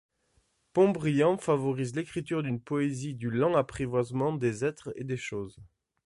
[0.73, 5.59] Pontbriand favorise l'écriture d'une poésie du lent apprivoisement des êtres et des choses.